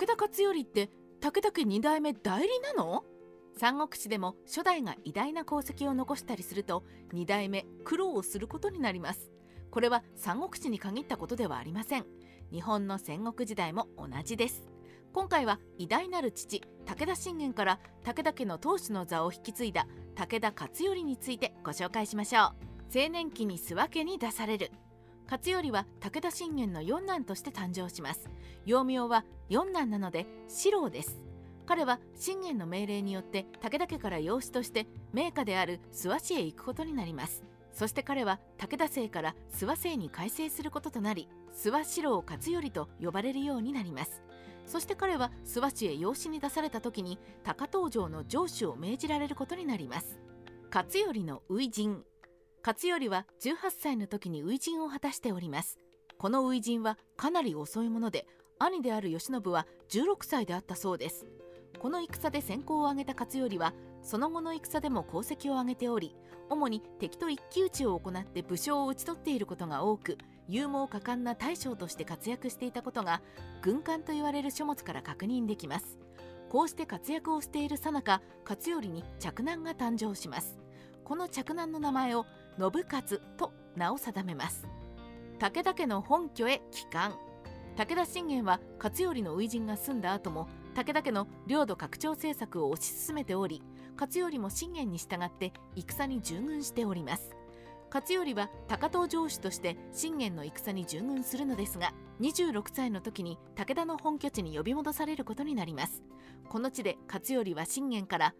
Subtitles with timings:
[0.00, 0.88] 武田勝頼って
[1.20, 3.04] 武田家2代目代理なの？
[3.58, 9.30] 三国志でも初代が偉大な功績を残したりすると2代目苦労をすることになります。
[9.70, 12.06] これは三国志に限ったことではありません。
[12.50, 14.70] 日本の戦国時代も同じです。
[15.12, 22.44] 今回は偉大なる父武田信玄から武田家の当主の座を引き継いだ武田勝頼についてご紹介しましょう。
[22.98, 24.70] 青年期に諏訪家に出される。
[25.30, 28.28] 勝頼は武田信玄の四男として誕生します。
[28.66, 31.22] 幼名は四男なので四郎です。
[31.66, 37.44] 彼は信玄の命令によって武田家から養子として名家である諏訪市へ行くことになります。
[37.72, 44.24] そして彼は武田姓から諏訪姓に改正することとなり諏訪四郎勝頼と呼ばれるようになります。
[44.66, 50.18] そして彼は諏訪市へ養子に出された時に高東城の城主を命じられることになります。
[50.74, 52.02] 勝頼の初陣
[52.62, 55.78] 勝頼は18歳の時に初陣を果たしております。
[56.18, 58.26] この初陣はかなり遅いもので
[58.58, 61.26] 兄である慶喜は16歳であったそうです。
[61.78, 66.14] この戦で先行を挙げた勝頼はその後の戦でも功績を挙げており
[66.50, 73.22] 主に敵と一騎打ちを行って武将を討ち取っていることが多く勇猛果敢な大将として活躍していたことが
[73.62, 75.98] 軍艦と言われる書物から確認できます。
[76.50, 80.58] こうして活躍をしているさなか勝頼に嫡男が誕生します。
[81.04, 82.26] この嫡男の名前を
[82.60, 84.66] 信勝と名を定めます。
[85.38, 87.14] 武田家の本拠へ帰還。
[87.76, 93.62] 武田信玄は勝頼の初陣が済んだ後も武田家の領土拡張政策を推し進めており
[93.98, 97.30] 勝頼も信玄に従って戦に従軍しております。
[97.92, 106.02] 勝頼は高遠城主として信玄の戦に従軍するのですが26歳の時に武田の本拠地に呼び戻されることになります。
[106.48, 108.34] この地で勝頼は信玄から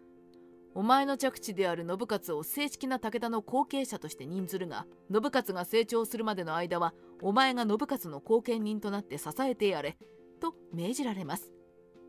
[0.73, 9.97] お前の着地である信勝を正式な武田の後継者として任ずるが信勝が成長するまでの間はお前が信勝の後見人となって支えてやれ
[10.39, 11.51] と命じられます。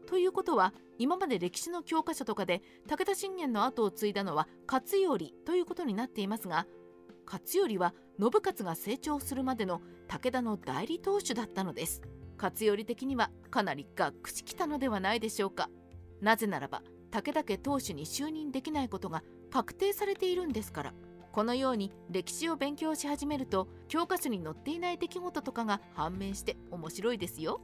[0.07, 6.67] ということは今まで歴史の教科書とかで武田信玄の後を継いだのは勝頼ということになっていますが
[7.25, 12.03] 勝頼は信勝が成長するまでの武田の代理当主だったのです。
[12.37, 15.71] 勝頼的にはかなりがっくしきたのではないでしょうか。
[16.21, 20.95] なぜならば武田家当主に就任できないことが確定されているんですから。
[21.31, 27.61] このように歴史を勉強し始めると教科書に載っていない出来事とかが判明して面白いですよ。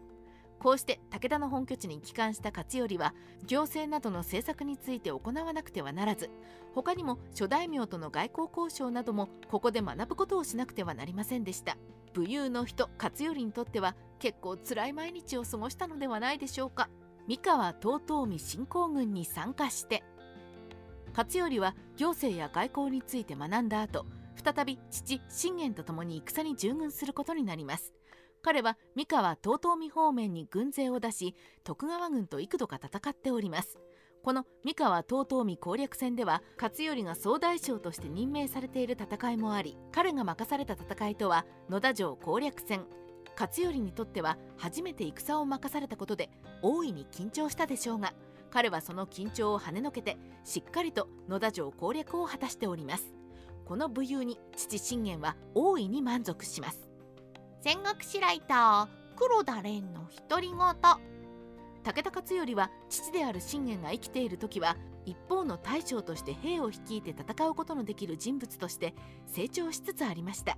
[0.58, 3.14] こうして武田の本拠地に帰還した勝頼は
[3.46, 6.30] 行政などの政策について行わなくてはならず
[6.74, 11.76] 他にも諸大名との外交交渉などもここで学ぶことをしなくてはなりませんでした。
[12.14, 16.88] 武勇の人勝頼にとっては結構辛い毎日を過ごしたのではないでしょうか。
[17.28, 20.02] 三河遠江侵攻軍に参加して
[21.14, 24.06] 勝頼は行政や外交について学んだ後
[24.42, 27.92] 再び父信玄と共に戦に従軍することになります。
[28.40, 31.34] 彼は三河遠江方面に軍勢を出し
[31.64, 33.78] 徳川軍と幾度か戦っております。
[34.22, 42.84] この三河遠江攻略戦では勝頼が総大将として任命されている戦いもあり彼が任された戦いとは野田城攻略戦
[43.38, 46.30] 勝頼にとっては初めて戦を任されたことで
[46.62, 48.12] 大いに緊張したでしょうが
[48.50, 53.12] 彼はその緊張を跳ねのけてしっかりと野田城攻略を果たしております。
[53.66, 56.88] この武勇に父信玄は大いに満足します。
[57.60, 60.56] 戦国史ライター黒田蓮の独り言。
[60.56, 68.94] 武田勝頼は父である信玄が生きている時は一方の大将として兵を率いて戦うことのできる人物として
[69.26, 70.56] 成長しつつありました。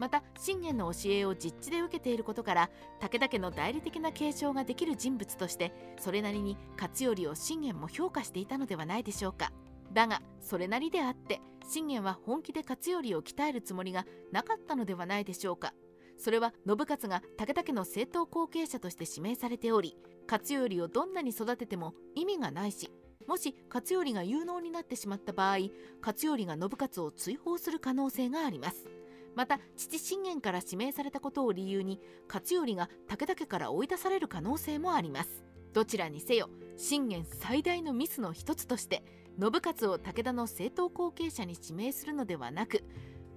[0.00, 9.52] また信玄の教えを実地で受けていることから武田家の代理的な継承ができる人物としてそれなりに勝頼を信玄も評価していたのではないでしょうか。
[9.92, 15.74] だがそれなりであって信玄は本気で勝頼を鍛えるつもりがなかったのではないでしょうか。
[16.16, 22.90] それは信勝が武田家の正当後継者として指名されており勝頼をどんなに育てても意味がないし
[23.26, 25.58] もし勝頼が有能になってしまった場合
[26.02, 28.99] 勝頼が信勝を追放する可能性があります。
[29.34, 39.04] また父信玄から指名されたことを理由に勝頼が武田家から追い出される可能性もありますどちらにせよ信玄最大のミスの一つとして
[39.38, 42.84] 信勝を武田の正当後継者に指名するのではなく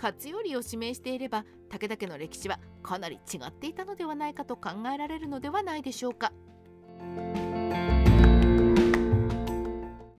[0.02, 6.34] 勝頼を指名していれば武田家の歴史はかなり違っていたのではないかと考えられるのではないでしょうか。